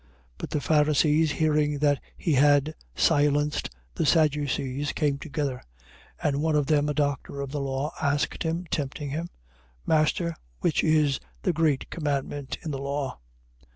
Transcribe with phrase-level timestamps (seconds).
[0.03, 0.07] 22:34.
[0.39, 5.57] But the Pharisees, hearing that he had silenced the Sadducees, came together.
[6.23, 6.27] 22:35.
[6.29, 9.29] And one of them, a doctor of the law, asked him, tempting him: 22:36.
[9.85, 13.19] Master, which is the great commandment in the law?